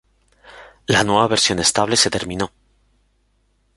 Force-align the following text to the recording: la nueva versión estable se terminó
la 0.87 1.03
nueva 1.03 1.27
versión 1.27 1.59
estable 1.59 1.95
se 1.95 2.09
terminó 2.09 2.51